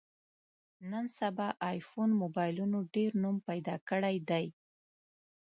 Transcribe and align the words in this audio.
نن 0.91 1.05
سبا 1.19 1.47
ایفون 1.69 2.09
مبایلونو 2.21 2.79
ډېر 2.95 3.11
نوم 3.23 3.37
پیدا 3.47 3.75
کړی 3.89 4.17
دی. 4.29 4.45